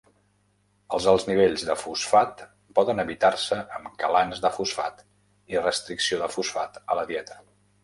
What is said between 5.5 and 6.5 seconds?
i restricció de